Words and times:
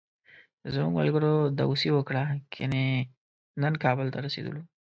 زموږ 0.73 0.91
ملګرو 0.99 1.33
داوسي 1.57 1.89
وکړه، 1.93 2.23
کني 2.53 2.85
نن 3.61 3.73
کابل 3.83 4.07
ته 4.13 4.19
رسېدلو. 4.25 4.61